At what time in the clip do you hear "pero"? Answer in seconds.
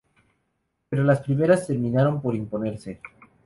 0.89-1.03